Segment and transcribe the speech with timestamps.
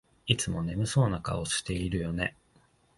[0.25, 2.35] いつも眠そうな顔してるよね